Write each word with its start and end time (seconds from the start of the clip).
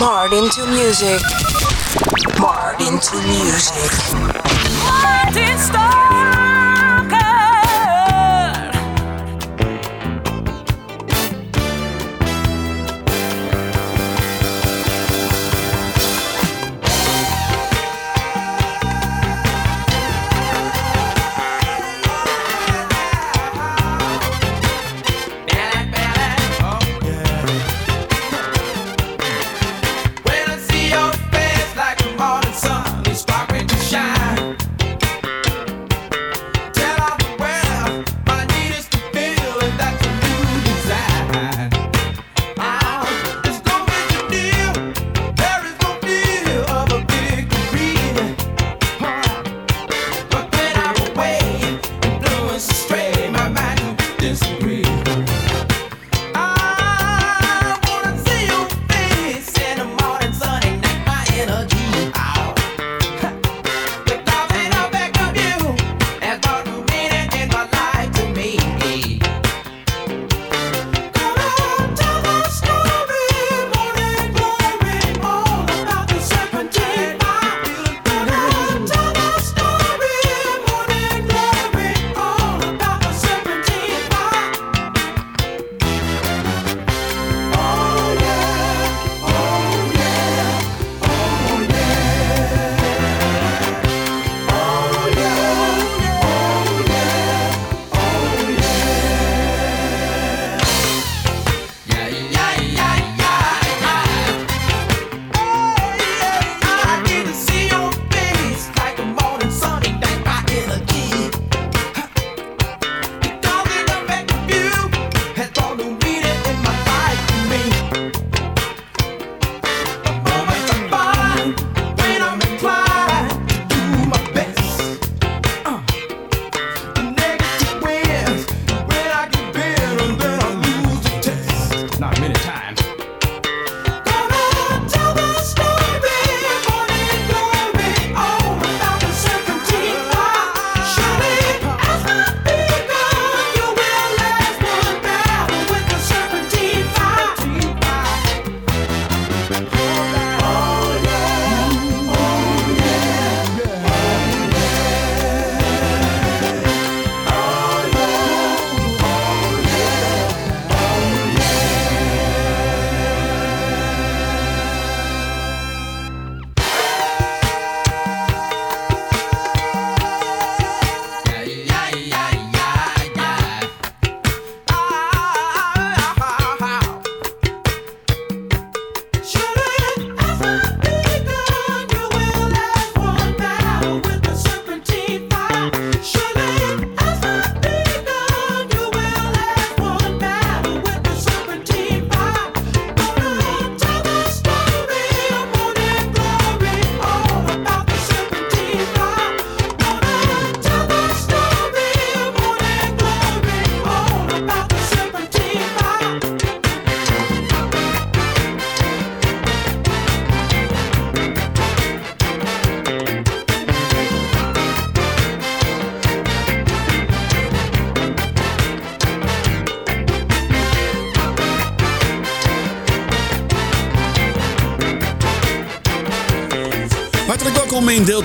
Marred 0.00 0.32
into 0.32 0.66
music. 0.66 1.20
Marred 2.40 2.80
into 2.80 3.16
music. 3.20 3.92
Martin 4.82 5.58
Stalker. 5.58 6.49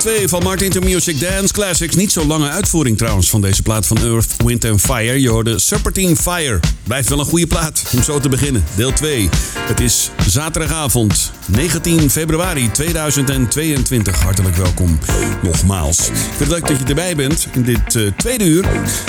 Deel 0.01 0.13
2 0.13 0.27
van 0.27 0.43
Martin 0.43 0.69
to 0.69 0.79
Music 0.79 1.19
Dance 1.19 1.53
Classics. 1.53 1.95
Niet 1.95 2.11
zo 2.11 2.25
lange 2.25 2.49
uitvoering 2.49 2.97
trouwens 2.97 3.29
van 3.29 3.41
deze 3.41 3.61
plaat 3.61 3.85
van 3.85 3.97
Earth, 3.97 4.35
Wind 4.45 4.65
and 4.65 4.81
Fire. 4.81 5.21
Je 5.21 5.29
hoorde 5.29 5.59
Serpentine 5.59 6.15
Fire. 6.15 6.59
Blijft 6.83 7.09
wel 7.09 7.19
een 7.19 7.25
goede 7.25 7.47
plaat 7.47 7.83
om 7.95 8.03
zo 8.03 8.19
te 8.19 8.29
beginnen. 8.29 8.63
Deel 8.75 8.93
2. 8.93 9.29
Het 9.59 9.79
is 9.79 10.09
zaterdagavond 10.27 11.31
19 11.45 12.09
februari 12.09 12.71
2022. 12.71 14.21
Hartelijk 14.21 14.55
welkom 14.55 14.99
nogmaals. 15.41 15.99
Ik 16.07 16.15
vind 16.15 16.39
het 16.39 16.47
leuk 16.47 16.67
dat 16.67 16.79
je 16.79 16.85
erbij 16.85 17.15
bent 17.15 17.47
in 17.51 17.63
dit 17.63 17.95
eh, 17.95 18.01
tweede 18.17 18.43
uur 18.43 18.65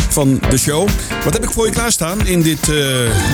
van 0.08 0.40
de 0.50 0.58
show. 0.58 0.88
Wat 1.24 1.32
heb 1.32 1.44
ik 1.44 1.50
voor 1.50 1.66
je 1.66 1.72
klaarstaan 1.72 2.26
in 2.26 2.42
dit 2.42 2.68
eh, 2.68 2.76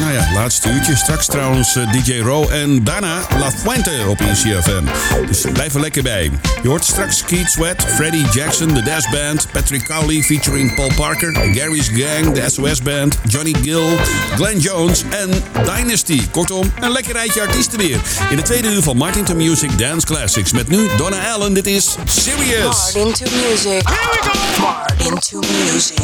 nou 0.00 0.12
ja, 0.12 0.32
laatste 0.34 0.70
uurtje? 0.70 0.96
Straks 0.96 1.26
trouwens 1.26 1.76
eh, 1.76 1.92
DJ 1.92 2.18
Row 2.18 2.52
en 2.52 2.84
daarna 2.84 3.20
La 3.38 3.50
Fuente 3.50 3.90
op 4.08 4.20
ECFM. 4.20 4.84
Dus 5.26 5.44
blijf 5.52 5.74
er 5.74 5.80
lekker 5.80 6.02
bij. 6.02 6.30
Je 6.62 6.68
hoort 6.68 6.84
straks 6.84 7.24
Keith 7.24 7.50
Sweat, 7.50 7.84
Freddie 7.88 8.26
Jackson, 8.32 8.74
The 8.74 8.82
Dash 8.82 9.10
Band, 9.10 9.46
Patrick 9.52 9.84
Cowley 9.84 10.22
featuring 10.22 10.74
Paul 10.74 10.92
Parker, 10.96 11.32
Gary's 11.32 11.90
Gang, 11.94 12.32
de 12.34 12.50
SOS 12.50 12.82
Band, 12.82 13.18
Johnny 13.28 13.54
Gill, 13.62 13.96
Glenn 14.34 14.58
Jones 14.58 15.02
en 15.10 15.30
Dynasty. 15.64 16.22
Kortom, 16.30 16.72
een 16.80 16.92
lekker 16.92 17.12
rijtje 17.12 17.40
artiesten 17.40 17.78
weer. 17.78 18.00
In 18.30 18.36
de 18.36 18.42
tweede 18.42 18.68
uur 18.68 18.82
van 18.82 18.91
Martin 18.94 19.24
to 19.24 19.34
Music 19.34 19.70
Dance 19.76 20.06
Classics. 20.06 20.52
Met 20.52 20.68
nu 20.68 20.88
Donna 20.96 21.16
Allen. 21.26 21.54
Dit 21.54 21.66
is 21.66 21.96
Serious. 22.04 22.92
Marred 22.92 23.06
into 23.06 23.24
music. 23.30 23.88
Here 23.88 24.10
we 24.10 24.18
go. 24.22 24.62
Marred 24.62 25.00
into 25.00 25.38
music. 25.38 26.00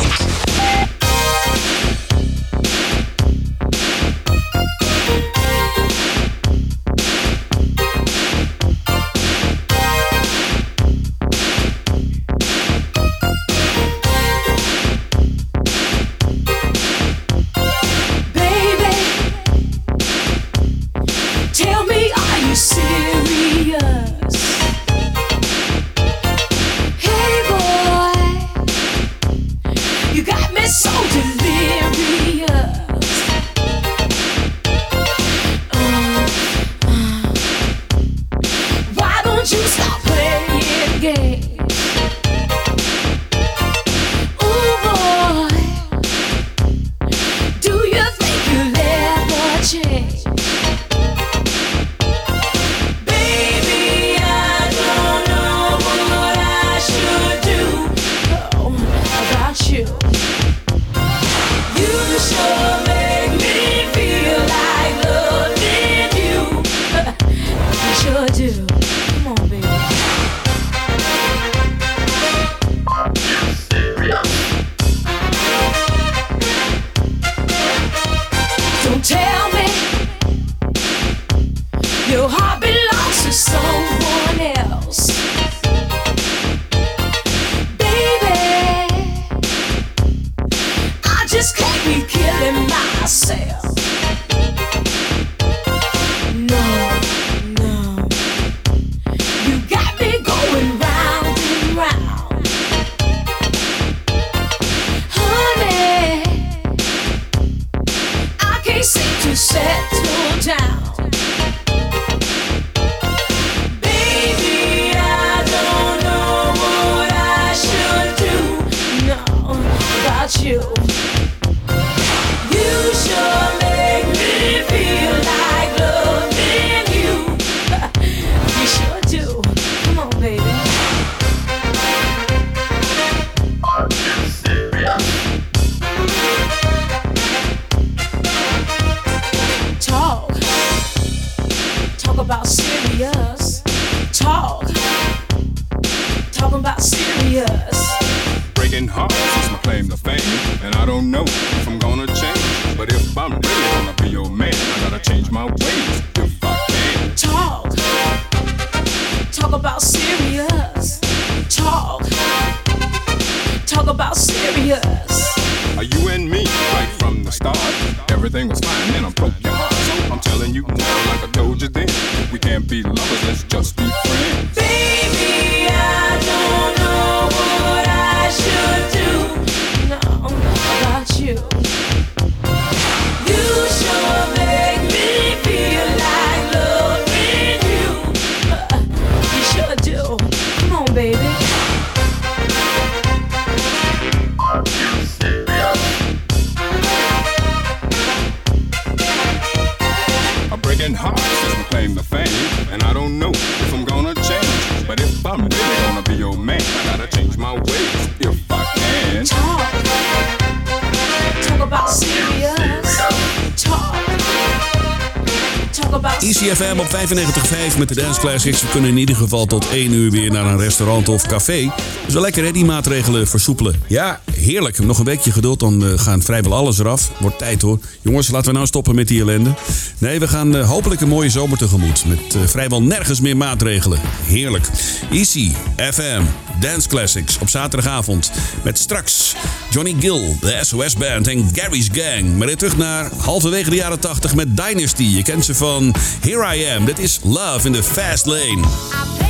95.5 217.08 217.78
met 217.78 217.88
de 217.88 217.94
Dance 217.94 218.20
Classics. 218.20 218.60
We 218.60 218.68
kunnen 218.68 218.90
in 218.90 218.96
ieder 218.96 219.16
geval 219.16 219.46
tot 219.46 219.68
1 219.70 219.92
uur 219.92 220.10
weer 220.10 220.30
naar 220.30 220.46
een 220.46 220.58
restaurant 220.58 221.08
of 221.08 221.26
café. 221.26 221.70
Dus 222.04 222.14
wel 222.14 222.22
lekker 222.22 222.52
die 222.52 222.64
maatregelen 222.64 223.28
versoepelen. 223.28 223.74
Ja, 223.86 224.20
heerlijk. 224.32 224.78
Nog 224.78 224.98
een 224.98 225.04
weekje 225.04 225.32
geduld, 225.32 225.60
dan 225.60 225.82
gaat 225.82 226.00
gaan 226.00 226.22
vrijwel 226.22 226.54
alles 226.54 226.78
eraf. 226.78 227.10
Wordt 227.18 227.38
tijd 227.38 227.62
hoor. 227.62 227.78
Jongens, 228.00 228.30
laten 228.30 228.46
we 228.46 228.52
nou 228.52 228.66
stoppen 228.66 228.94
met 228.94 229.08
die 229.08 229.20
ellende. 229.20 229.54
Nee, 229.98 230.18
we 230.18 230.28
gaan 230.28 230.56
eh, 230.56 230.68
hopelijk 230.68 231.00
een 231.00 231.08
mooie 231.08 231.30
zomer 231.30 231.58
tegemoet. 231.58 232.04
Met 232.06 232.34
eh, 232.34 232.40
vrijwel 232.46 232.82
nergens 232.82 233.20
meer 233.20 233.36
maatregelen. 233.36 234.00
Heerlijk. 234.24 234.66
Easy 235.10 235.52
FM 235.76 236.22
Dance 236.60 236.88
Classics 236.88 237.38
op 237.38 237.48
zaterdagavond. 237.48 238.30
Met 238.62 238.78
straks 238.78 239.34
Johnny 239.70 239.96
Gill, 239.98 240.36
de 240.40 240.58
SOS 240.60 240.94
Band 240.94 241.28
en 241.28 241.50
Gary's 241.52 241.88
Gang. 241.92 242.36
Maar 242.36 242.46
weer 242.46 242.56
terug 242.56 242.76
naar 242.76 243.10
halverwege 243.16 243.70
de 243.70 243.76
jaren 243.76 244.00
80 244.00 244.34
met 244.34 244.56
Dynasty. 244.56 245.02
Je 245.02 245.22
kent 245.22 245.44
ze 245.44 245.54
van 245.54 245.94
Here 246.20 246.56
I 246.56 246.68
Am. 246.76 246.84
Dit 246.84 246.98
is 246.98 247.20
Love 247.22 247.66
in 247.66 247.72
the 247.72 247.82
Fast 247.82 248.26
Lane. 248.26 249.27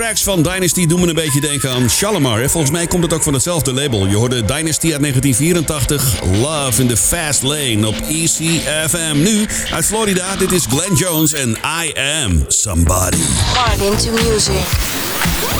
tracks 0.00 0.22
van 0.22 0.42
Dynasty 0.42 0.86
doen 0.86 1.00
me 1.00 1.06
een 1.06 1.14
beetje 1.14 1.40
denken 1.40 1.70
aan 1.70 1.90
Shalimar. 1.90 2.48
Volgens 2.50 2.72
mij 2.72 2.86
komt 2.86 3.02
het 3.02 3.12
ook 3.12 3.22
van 3.22 3.32
hetzelfde 3.32 3.72
label. 3.72 4.06
Je 4.06 4.16
hoorde 4.16 4.44
Dynasty 4.44 4.92
uit 4.92 5.00
1984, 5.00 6.22
Love 6.40 6.80
in 6.80 6.88
the 6.88 6.96
Fast 6.96 7.42
Lane 7.42 7.86
op 7.86 7.94
ECFM. 8.08 9.22
Nu 9.22 9.46
uit 9.72 9.84
Florida, 9.84 10.36
dit 10.36 10.52
is 10.52 10.66
Glenn 10.68 10.94
Jones 10.94 11.32
en 11.32 11.58
I 11.84 11.92
Am 12.24 12.44
Somebody. 12.48 13.16
Into 13.78 14.12
music. 14.12 15.59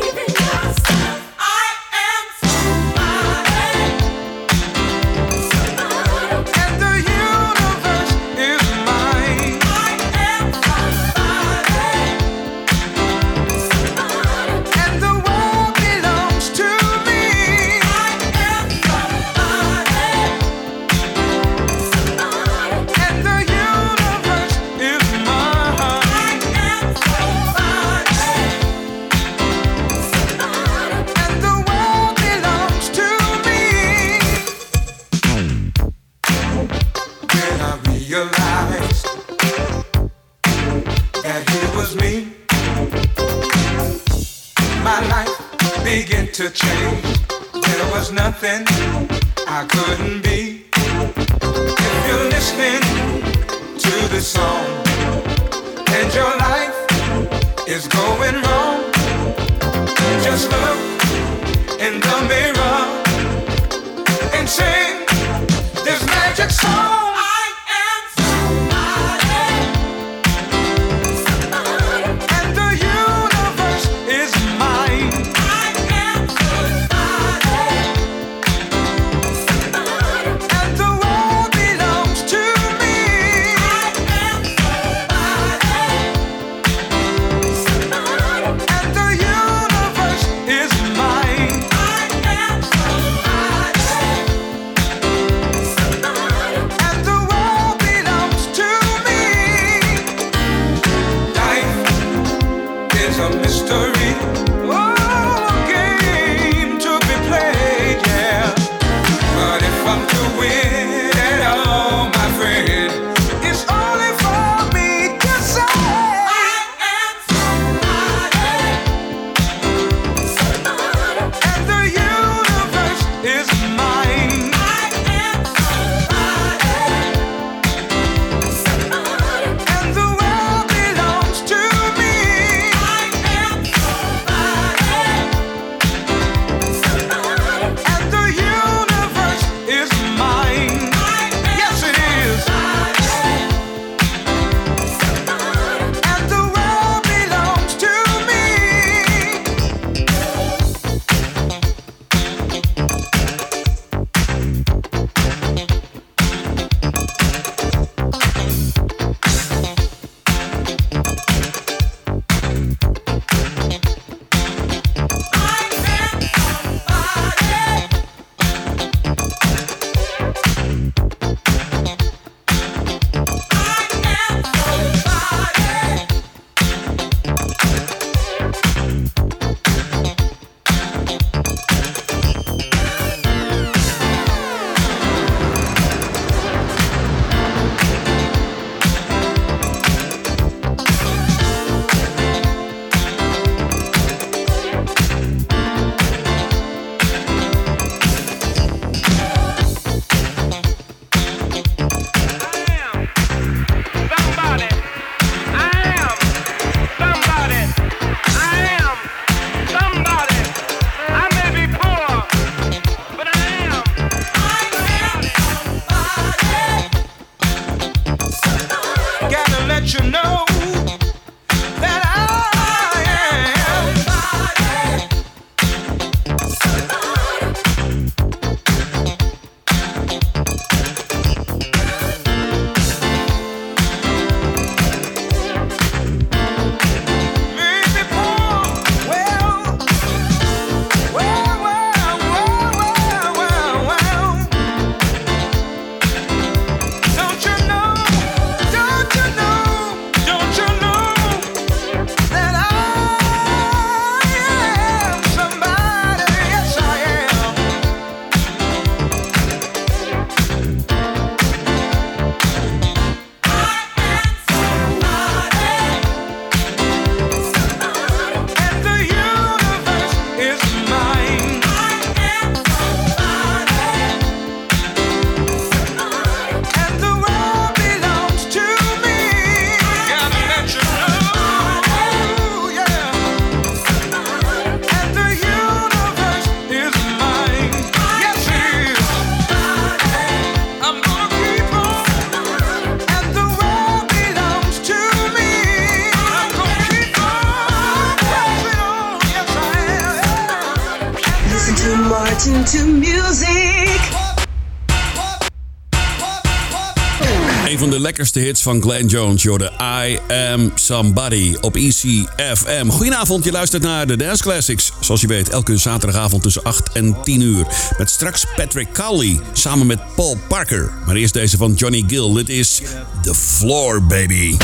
lekkerste 308.01 308.39
hits 308.39 308.61
van 308.61 308.81
Glenn 308.81 309.07
Jones, 309.07 309.43
joh, 309.43 309.59
I 310.05 310.19
Am 310.27 310.71
Somebody 310.75 311.55
op 311.61 311.75
ECFM. 311.75 312.87
Goedenavond, 312.87 313.43
je 313.43 313.51
luistert 313.51 313.83
naar 313.83 314.07
de 314.07 314.17
Dance 314.17 314.43
Classics. 314.43 314.91
Zoals 314.99 315.21
je 315.21 315.27
weet, 315.27 315.49
elke 315.49 315.77
zaterdagavond 315.77 316.43
tussen 316.43 316.63
8 316.63 316.91
en 316.91 317.17
10 317.23 317.41
uur. 317.41 317.65
Met 317.97 318.09
straks 318.09 318.45
Patrick 318.55 318.93
Cowley 318.93 319.39
samen 319.53 319.87
met 319.87 319.99
Paul 320.15 320.37
Parker. 320.47 320.91
Maar 321.05 321.15
eerst 321.15 321.33
deze 321.33 321.57
van 321.57 321.73
Johnny 321.73 322.03
Gill. 322.07 322.33
Dit 322.33 322.49
is 322.49 322.81
The 323.21 323.35
Floor 323.35 324.03
Baby. 324.03 324.57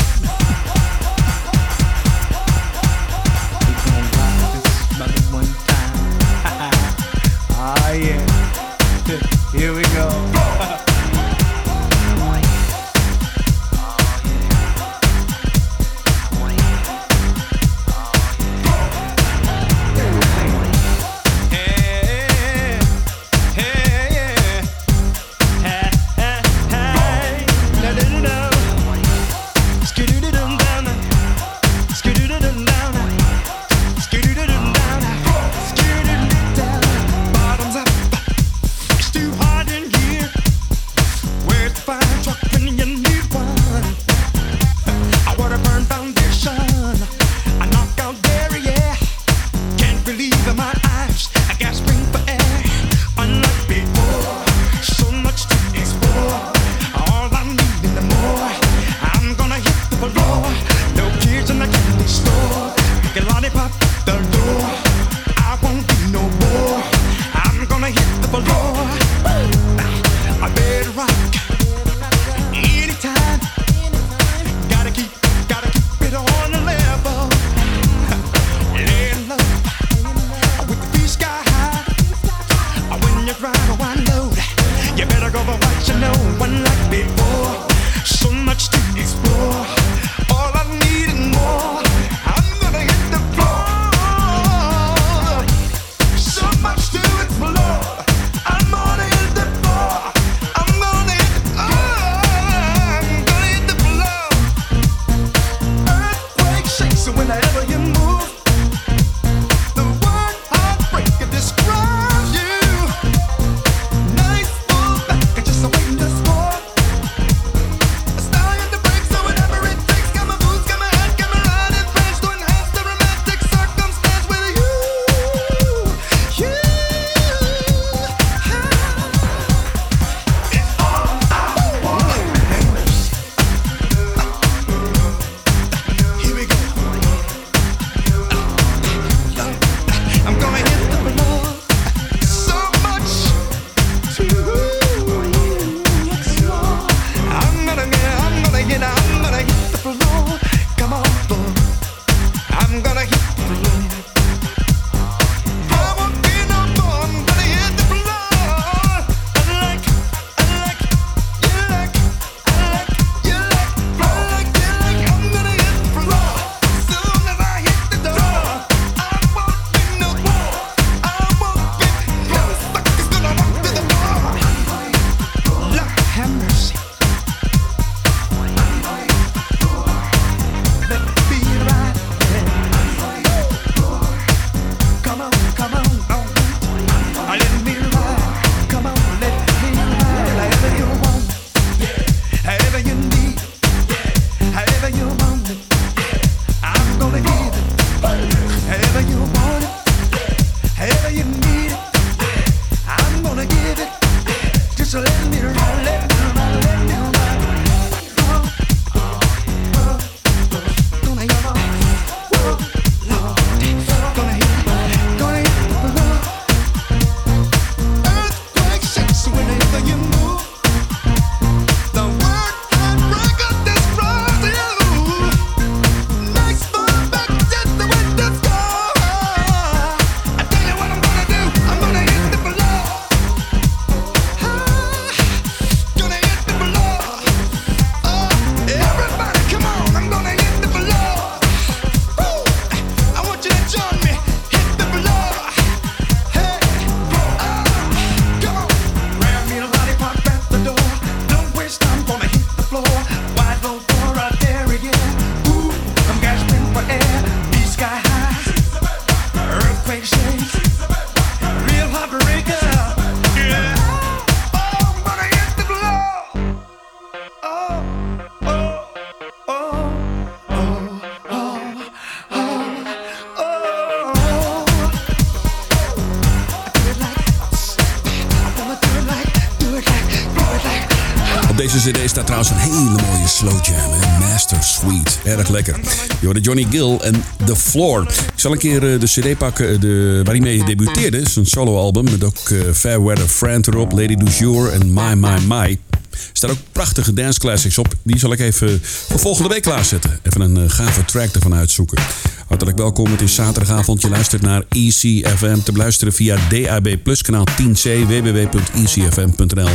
Deze 281.58 281.90
cd 281.90 282.10
staat 282.10 282.26
trouwens 282.26 282.50
een 282.50 282.56
hele 282.56 283.02
mooie 283.02 283.28
slow 283.28 283.64
jam. 283.64 283.76
Hè? 283.76 284.18
Master 284.18 284.62
Suite. 284.62 285.10
Erg 285.24 285.48
lekker. 285.48 285.76
Je 286.20 286.24
hoorde 286.24 286.40
Johnny 286.40 286.66
Gill 286.70 286.96
en 286.96 287.24
The 287.44 287.56
Floor. 287.56 288.02
Ik 288.02 288.32
zal 288.34 288.52
een 288.52 288.58
keer 288.58 288.92
eh, 288.92 289.00
de 289.00 289.06
cd 289.06 289.38
pakken 289.38 289.68
eh, 289.68 289.80
de, 289.80 290.20
waar 290.24 290.34
hij 290.34 290.42
mee 290.42 290.64
debuteerde. 290.64 291.22
Een 291.34 291.46
soloalbum 291.46 292.04
met 292.04 292.24
ook 292.24 292.48
eh, 292.48 292.58
Fair 292.74 293.04
Weather 293.04 293.28
Friend 293.28 293.66
erop, 293.66 293.92
Lady 293.92 294.14
du 294.14 294.70
en 294.70 294.92
My 294.92 295.14
My 295.14 295.38
My. 295.46 295.78
Er 296.10 296.18
staan 296.32 296.50
ook 296.50 296.58
prachtige 296.72 297.12
dance 297.12 297.38
classics 297.38 297.78
op. 297.78 297.94
Die 298.02 298.18
zal 298.18 298.32
ik 298.32 298.40
even 298.40 298.80
voor 298.82 299.18
volgende 299.18 299.48
week 299.48 299.62
klaarzetten. 299.62 300.20
Even 300.22 300.40
een 300.40 300.70
gave 300.70 301.04
track 301.04 301.34
ervan 301.34 301.54
uitzoeken. 301.54 302.02
Hartelijk 302.48 302.78
welkom. 302.78 303.10
Het 303.10 303.20
is 303.20 303.34
zaterdagavond. 303.34 304.02
Je 304.02 304.08
luistert 304.08 304.42
naar 304.42 304.62
ECFM. 304.68 305.58
Te 305.60 305.72
beluisteren 305.72 306.12
via 306.12 306.36
DAB 306.48 306.96
Plus 307.02 307.22
kanaal 307.22 307.44
10C 307.62 308.06
www.ecfm.nl 308.06 309.68
95.5 309.68 309.74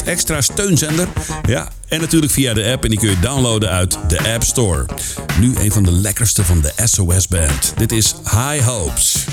107.8 0.00 0.04
extra 0.04 0.40
steunzender. 0.40 1.08
Ja, 1.46 1.68
en 1.88 2.00
natuurlijk 2.00 2.32
via 2.32 2.54
de 2.54 2.72
app. 2.72 2.84
En 2.84 2.90
die 2.90 2.98
kun 2.98 3.10
je 3.10 3.20
downloaden 3.20 3.70
uit 3.70 3.98
de 4.08 4.32
App 4.32 4.42
Store. 4.42 4.86
Nu 5.40 5.54
een 5.58 5.72
van 5.72 5.82
de 5.82 5.92
lekkerste 5.92 6.44
van 6.44 6.60
de 6.60 6.72
SOS 6.84 7.28
Band. 7.28 7.74
Dit 7.76 7.92
is 7.92 8.14
High 8.24 8.66
Hopes. 8.66 9.24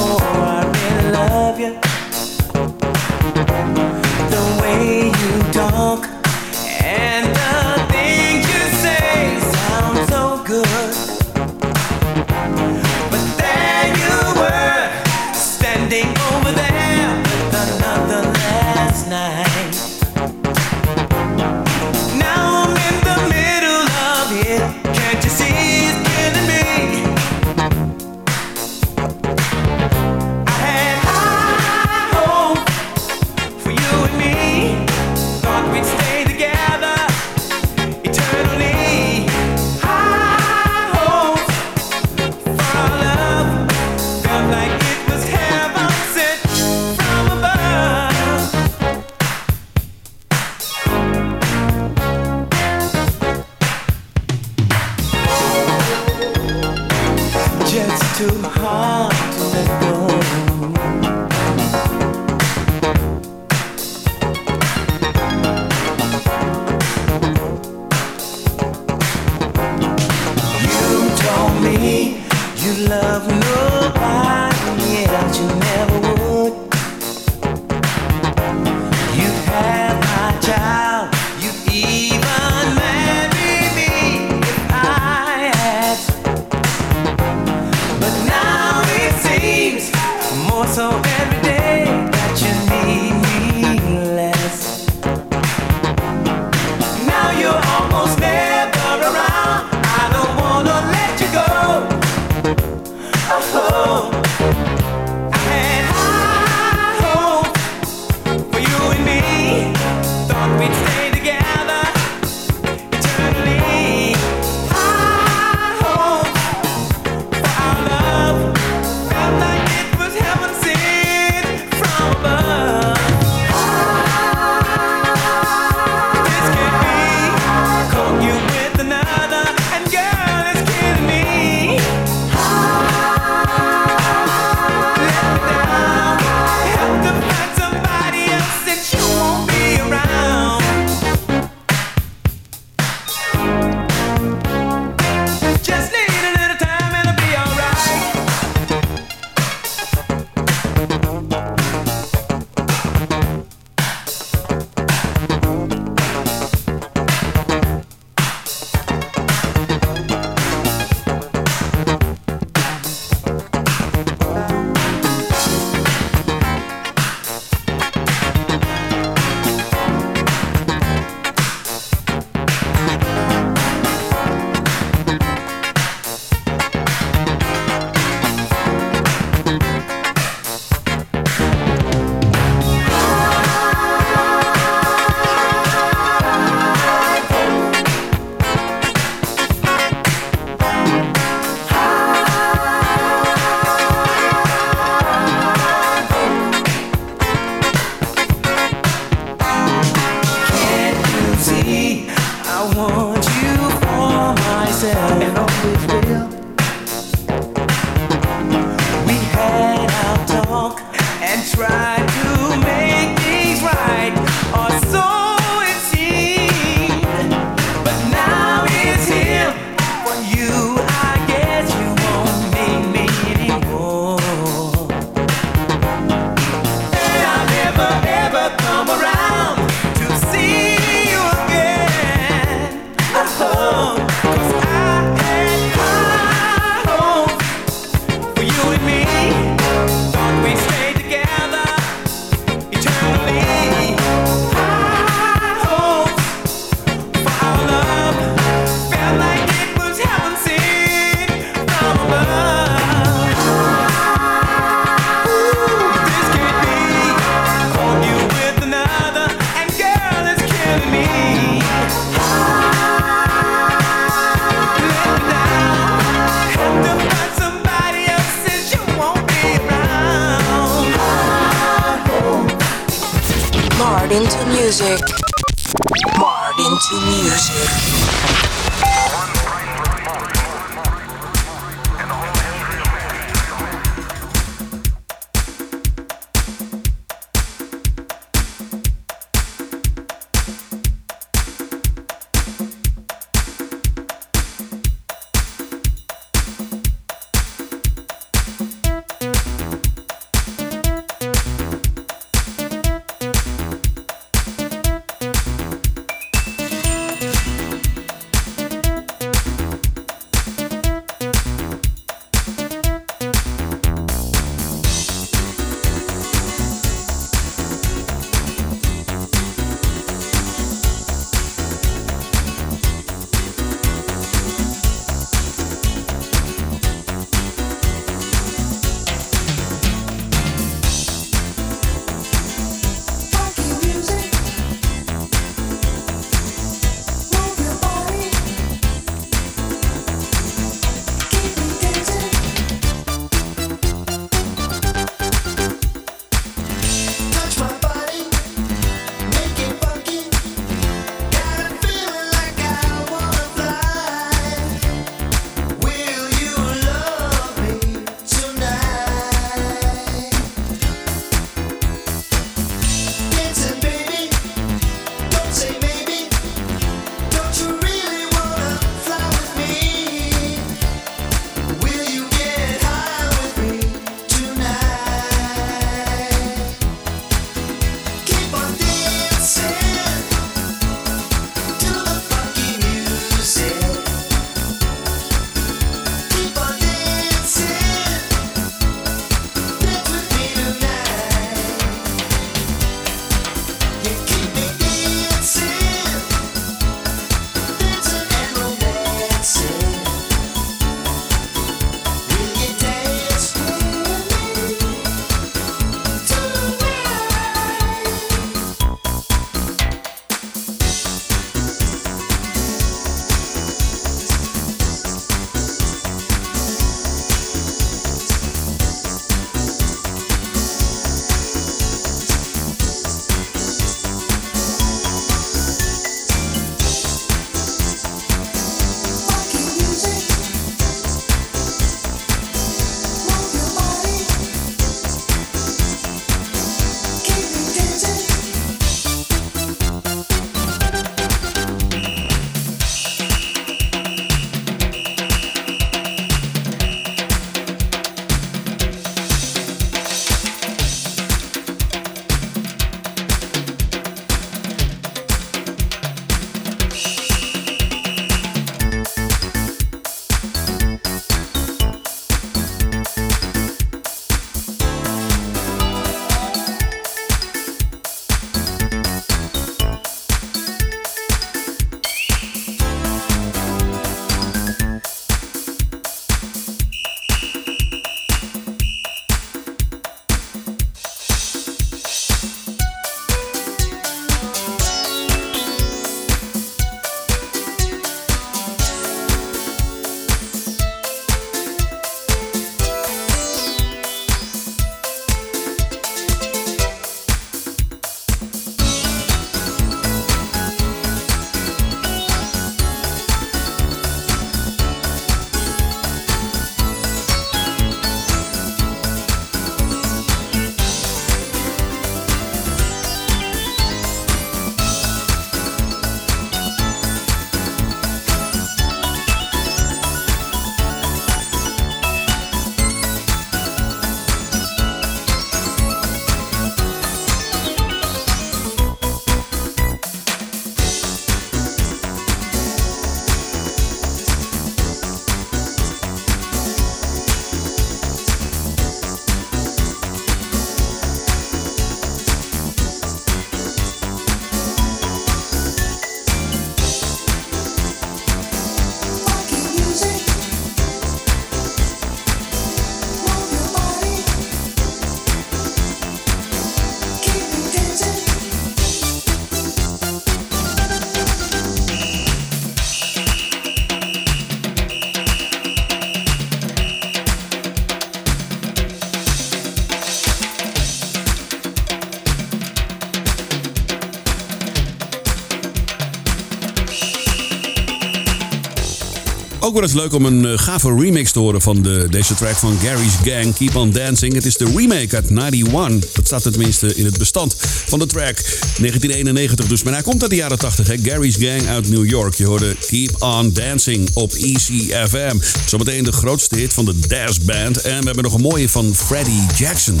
Ook 579.70 579.76
wel 579.76 579.84
eens 579.84 579.94
leuk 579.94 580.12
om 580.12 580.24
een 580.24 580.46
eh, 580.46 580.58
gave 580.58 580.94
remix 580.94 581.32
te 581.32 581.38
horen 581.38 581.60
van 581.60 581.82
de, 581.82 582.06
deze 582.10 582.34
track 582.34 582.56
van 582.56 582.78
Gary's 582.82 583.14
Gang, 583.24 583.54
Keep 583.54 583.76
On 583.76 583.92
Dancing. 583.92 584.34
Het 584.34 584.46
is 584.46 584.56
de 584.56 584.72
remake 584.76 585.14
uit 585.16 585.30
91. 585.30 586.12
Dat 586.12 586.26
staat 586.26 586.42
tenminste 586.42 586.94
in 586.94 587.04
het 587.04 587.18
bestand 587.18 587.54
van 587.86 587.98
de 587.98 588.06
track. 588.06 588.36
1991 588.36 589.66
dus, 589.66 589.82
maar 589.82 589.92
hij 589.92 590.02
komt 590.02 590.22
uit 590.22 590.30
de 590.30 590.36
jaren 590.36 590.58
80. 590.58 590.86
Hè? 590.86 590.94
Gary's 591.02 591.36
Gang 591.38 591.66
uit 591.66 591.88
New 591.88 592.08
York. 592.08 592.34
Je 592.34 592.46
hoorde 592.46 592.76
Keep 592.86 593.22
On 593.22 593.52
Dancing 593.52 594.10
op 594.14 594.32
ECFM. 594.32 595.36
Zometeen 595.66 596.04
de 596.04 596.12
grootste 596.12 596.56
hit 596.56 596.72
van 596.72 596.84
de 596.84 596.98
Daz 597.08 597.38
Band. 597.38 597.80
En 597.80 597.98
we 597.98 598.04
hebben 598.04 598.24
nog 598.24 598.34
een 598.34 598.40
mooie 598.40 598.68
van 598.68 598.94
Freddie 598.94 599.46
Jackson. 599.56 600.00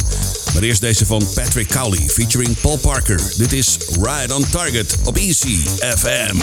Maar 0.54 0.62
eerst 0.62 0.80
deze 0.80 1.06
van 1.06 1.28
Patrick 1.34 1.68
Cowley 1.68 2.02
featuring 2.06 2.60
Paul 2.60 2.78
Parker. 2.78 3.20
Dit 3.36 3.52
is 3.52 3.76
Ride 4.00 4.34
On 4.34 4.44
Target 4.50 4.96
op 5.04 5.16
ECFM. 5.16 6.36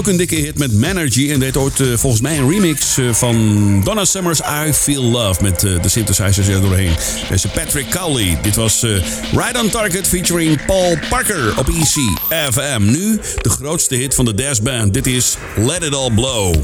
Ook 0.00 0.06
een 0.06 0.16
dikke 0.16 0.34
hit 0.34 0.58
met 0.58 0.72
Manergy 0.72 1.30
en 1.30 1.40
deed 1.40 1.56
ooit 1.56 1.80
eh, 1.80 1.86
volgens 1.96 2.22
mij 2.22 2.38
een 2.38 2.50
remix 2.50 2.98
eh, 2.98 3.12
van 3.12 3.80
Donna 3.84 4.04
Summer's 4.04 4.40
I 4.40 4.72
Feel 4.72 5.02
Love 5.02 5.42
met 5.42 5.64
eh, 5.64 5.82
de 5.82 5.88
synthesizers 5.88 6.48
er 6.48 6.60
doorheen. 6.60 6.92
Deze 7.28 7.48
Patrick 7.48 7.90
Cowley. 7.90 8.38
Dit 8.42 8.56
was 8.56 8.82
Ride 9.32 9.58
on 9.62 9.70
Target 9.70 10.08
featuring 10.08 10.64
Paul 10.64 10.98
Parker 11.08 11.58
op 11.58 11.68
EC 11.68 11.96
FM. 12.52 12.82
Nu 12.82 13.20
de 13.42 13.50
grootste 13.50 13.94
hit 13.94 14.14
van 14.14 14.24
de 14.24 14.34
Daz 14.34 14.58
Band. 14.58 14.94
Dit 14.94 15.06
is 15.06 15.36
Let 15.56 15.82
It 15.82 15.94
All 15.94 16.10
Blow. 16.14 16.54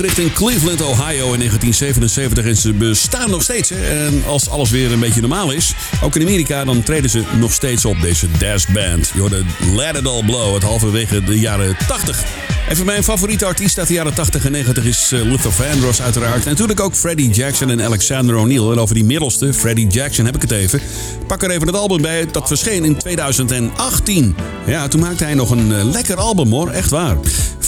Opgericht 0.00 0.28
in 0.28 0.32
Cleveland, 0.32 0.80
Ohio 0.80 1.32
in 1.32 1.38
1977 1.38 2.44
en 2.44 2.56
ze 2.56 2.72
bestaan 2.72 3.30
nog 3.30 3.42
steeds. 3.42 3.68
Hè? 3.68 4.06
En 4.06 4.22
als 4.26 4.48
alles 4.48 4.70
weer 4.70 4.92
een 4.92 5.00
beetje 5.00 5.20
normaal 5.20 5.50
is, 5.50 5.74
ook 6.02 6.16
in 6.16 6.22
Amerika, 6.22 6.64
dan 6.64 6.82
treden 6.82 7.10
ze 7.10 7.22
nog 7.38 7.52
steeds 7.52 7.84
op, 7.84 8.00
deze 8.00 8.26
Dash 8.38 8.66
Band. 8.66 9.10
Je 9.14 9.20
hoorde 9.20 9.42
Let 9.74 9.96
It 9.96 10.06
All 10.06 10.24
Blow, 10.24 10.54
het 10.54 10.62
halverwege 10.62 11.24
de 11.24 11.38
jaren 11.38 11.76
80. 11.86 12.22
En 12.68 12.76
voor 12.76 12.84
mijn 12.84 13.04
favoriete 13.04 13.44
artiest 13.44 13.78
uit 13.78 13.88
de 13.88 13.94
jaren 13.94 14.14
80 14.14 14.44
en 14.44 14.52
90 14.52 14.84
is 14.84 15.12
eh, 15.12 15.20
Luther 15.20 15.52
Vandross 15.52 16.02
uiteraard. 16.02 16.44
En 16.44 16.50
natuurlijk 16.50 16.80
ook 16.80 16.94
Freddie 16.94 17.30
Jackson 17.30 17.70
en 17.70 17.82
Alexander 17.82 18.36
O'Neill. 18.36 18.70
En 18.70 18.78
over 18.78 18.94
die 18.94 19.04
middelste, 19.04 19.54
Freddie 19.54 19.86
Jackson, 19.86 20.24
heb 20.24 20.34
ik 20.34 20.42
het 20.42 20.50
even. 20.50 20.80
Pak 21.26 21.42
er 21.42 21.50
even 21.50 21.66
het 21.66 21.76
album 21.76 22.02
bij, 22.02 22.26
dat 22.26 22.48
verscheen 22.48 22.84
in 22.84 22.96
2018. 22.96 24.36
Ja, 24.66 24.88
toen 24.88 25.00
maakte 25.00 25.24
hij 25.24 25.34
nog 25.34 25.50
een 25.50 25.72
eh, 25.74 25.84
lekker 25.84 26.16
album 26.16 26.50
hoor, 26.50 26.70
echt 26.70 26.90
waar. 26.90 27.16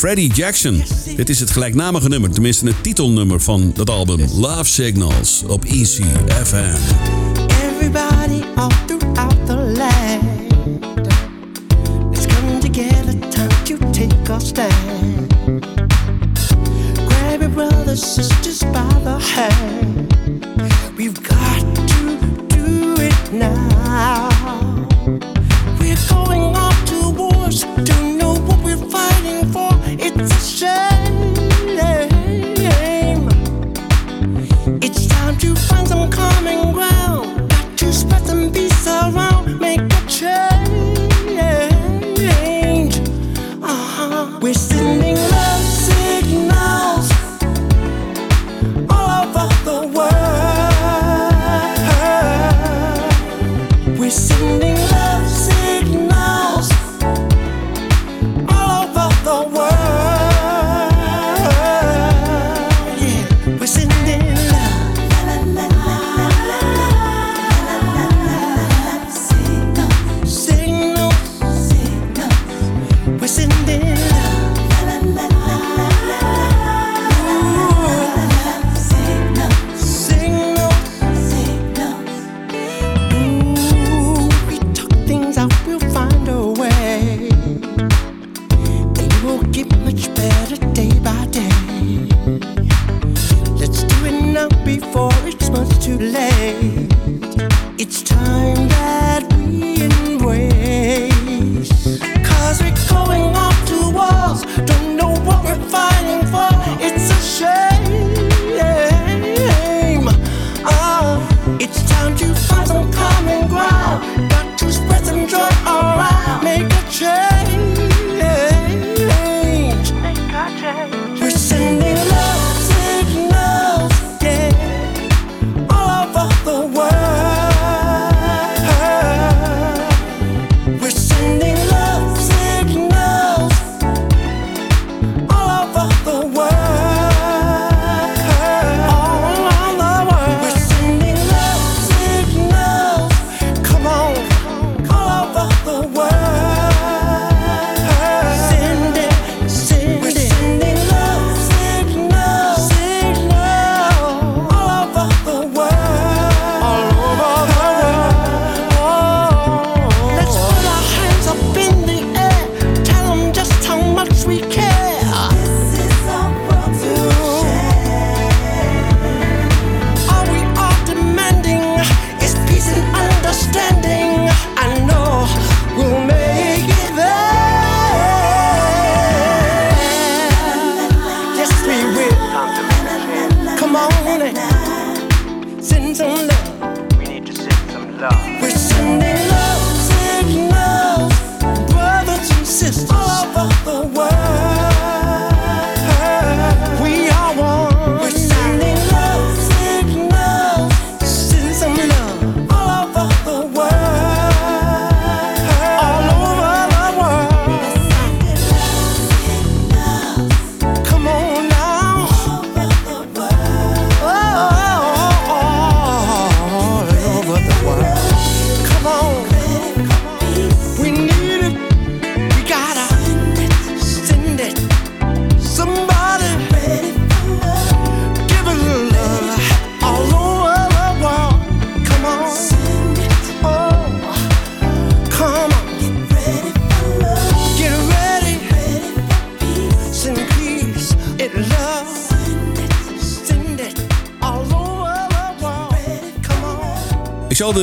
Freddie 0.02 0.32
Jackson. 0.32 0.82
Dit 1.16 1.28
is 1.28 1.40
het 1.40 1.50
gelijknamige 1.50 2.08
nummer, 2.08 2.30
tenminste 2.30 2.66
het 2.66 2.82
titelnummer 2.82 3.40
van 3.40 3.72
dat 3.74 3.90
album. 3.90 4.20
Love 4.34 4.64
Signals 4.64 5.42
op 5.46 5.64
Easy 5.64 6.02
FM. 6.44 6.76
Everybody 7.72 8.42
all 8.54 8.70
throughout 8.86 9.46
the 9.46 9.56
land. 9.56 10.22
Let's 12.10 12.26
come 12.26 12.58
together, 12.58 13.18
time 13.28 13.62
to 13.64 13.90
take 13.90 14.32
our 14.32 14.40
stand. 14.40 15.34
Grab 17.08 17.40
your 17.40 17.50
brothers, 17.50 18.14
sisters 18.14 18.58
by 18.58 19.00
the 19.04 19.16
hand. 19.34 20.14
We've 20.96 21.22
got 21.22 21.76
to 21.88 22.16
do 22.46 23.02
it 23.02 23.32
now. 23.32 24.31
future 30.62 30.91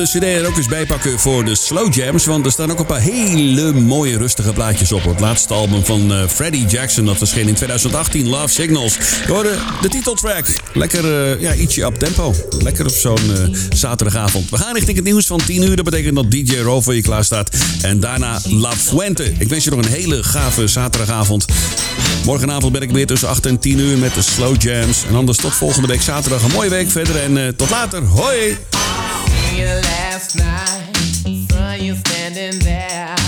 cd 0.10 0.24
er 0.24 0.48
ook 0.48 0.58
eens 0.58 0.68
bij 0.68 0.86
pakken 0.86 1.20
voor 1.20 1.46
de 1.46 1.56
slow 1.56 1.94
jams, 1.94 2.26
want 2.26 2.46
er 2.46 2.52
staan 2.52 2.72
ook 2.72 2.80
een 2.80 2.86
paar 2.86 3.00
hele 3.00 3.74
mooie 3.74 4.18
rustige 4.18 4.54
plaatjes 4.54 4.92
op. 4.92 5.04
Het 5.04 5.20
laatste 5.20 5.54
album 5.54 5.86
van 5.86 6.14
eh, 6.14 6.28
Freddie 6.28 6.66
Jackson, 6.66 7.06
dat 7.06 7.18
verscheen 7.18 7.48
in 7.48 7.54
2018, 7.54 8.28
Love 8.28 8.48
Signals. 8.48 8.94
Je 9.26 9.32
hoorde 9.32 9.58
de 9.82 9.90
titeltrack. 9.90 10.46
Lekker, 10.74 11.32
eh, 11.32 11.42
ja, 11.42 11.54
ietsje 11.54 11.84
up 11.84 11.96
tempo. 11.96 12.34
Lekker 12.60 12.86
op 12.86 12.92
zo'n 12.92 13.36
eh, 13.36 13.58
zaterdagavond. 13.70 14.50
We 14.50 14.58
gaan 14.58 14.74
richting 14.74 14.96
het 14.96 15.06
nieuws 15.06 15.26
van 15.26 15.40
10 15.46 15.64
uur. 15.64 15.76
Dat 15.76 15.86
betekent 15.86 16.16
dat 16.16 16.32
DJ 16.32 16.58
Ro 16.58 16.82
voor 16.82 16.96
je 16.96 17.02
klaar 17.02 17.24
staat. 17.24 17.58
En 17.82 18.00
daarna 18.00 18.40
La 18.44 18.72
Fuente. 18.72 19.34
Ik 19.38 19.50
wens 19.50 19.64
je 19.64 19.70
nog 19.70 19.80
een 19.80 19.92
hele 19.92 20.24
gave 20.24 20.68
zaterdagavond. 20.68 21.46
Morgenavond 22.26 22.74
ben 22.74 22.82
ik 22.82 22.92
weer 22.92 23.08
tussen 23.08 23.28
8 23.28 23.46
en 23.46 23.60
10 23.60 23.80
uur 23.80 23.98
met 23.98 24.14
de 24.14 24.22
Slow 24.22 24.62
Jams. 24.62 25.04
En 25.10 25.16
anders 25.16 25.38
tot 25.38 25.54
volgende 25.54 25.88
week 25.88 26.02
zaterdag. 26.02 26.44
Een 26.44 26.52
mooie 26.52 26.70
week 26.70 26.90
verder 26.90 27.16
en 27.16 27.56
tot 27.56 27.70
later. 27.70 28.04
Hoi! 28.04 28.58
You 29.60 29.66
last 29.66 30.38
night. 30.38 30.96
Saw 31.52 31.74
you 31.74 31.94
standing 31.96 32.60
there. 32.60 33.19